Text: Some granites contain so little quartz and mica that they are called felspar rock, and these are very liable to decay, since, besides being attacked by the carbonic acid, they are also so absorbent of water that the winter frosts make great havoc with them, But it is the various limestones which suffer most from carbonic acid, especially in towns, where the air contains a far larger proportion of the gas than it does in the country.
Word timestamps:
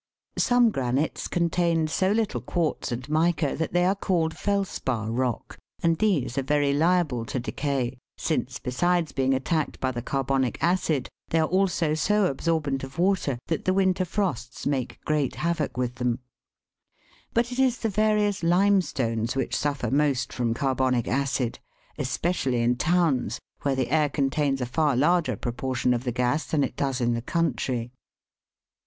Some 0.39 0.71
granites 0.71 1.27
contain 1.27 1.85
so 1.87 2.11
little 2.11 2.41
quartz 2.41 2.91
and 2.91 3.07
mica 3.07 3.55
that 3.57 3.71
they 3.71 3.85
are 3.85 3.93
called 3.93 4.35
felspar 4.35 5.11
rock, 5.11 5.59
and 5.83 5.99
these 5.99 6.39
are 6.39 6.41
very 6.41 6.73
liable 6.73 7.23
to 7.25 7.39
decay, 7.39 7.99
since, 8.17 8.57
besides 8.57 9.11
being 9.11 9.35
attacked 9.35 9.79
by 9.79 9.91
the 9.91 10.01
carbonic 10.01 10.57
acid, 10.63 11.07
they 11.29 11.37
are 11.39 11.45
also 11.47 11.93
so 11.93 12.25
absorbent 12.25 12.83
of 12.83 12.97
water 12.97 13.37
that 13.45 13.65
the 13.65 13.75
winter 13.75 14.03
frosts 14.03 14.65
make 14.65 14.99
great 15.05 15.35
havoc 15.35 15.77
with 15.77 15.93
them, 15.93 16.17
But 17.35 17.51
it 17.51 17.59
is 17.59 17.77
the 17.77 17.89
various 17.89 18.41
limestones 18.41 19.35
which 19.35 19.55
suffer 19.55 19.91
most 19.91 20.33
from 20.33 20.55
carbonic 20.55 21.07
acid, 21.07 21.59
especially 21.99 22.61
in 22.63 22.75
towns, 22.75 23.39
where 23.61 23.75
the 23.75 23.91
air 23.91 24.09
contains 24.09 24.61
a 24.61 24.65
far 24.65 24.95
larger 24.95 25.35
proportion 25.35 25.93
of 25.93 26.05
the 26.05 26.11
gas 26.11 26.47
than 26.47 26.63
it 26.63 26.75
does 26.75 27.01
in 27.01 27.13
the 27.13 27.21
country. 27.21 27.91